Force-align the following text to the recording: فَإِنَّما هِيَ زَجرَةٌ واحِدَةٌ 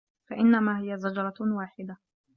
فَإِنَّما 0.29 0.79
هِيَ 0.79 0.97
زَجرَةٌ 0.97 1.33
واحِدَةٌ 1.41 1.97